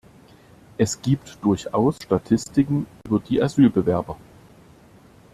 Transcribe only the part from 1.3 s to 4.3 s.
durchaus Statistiken über die Asylbewerber.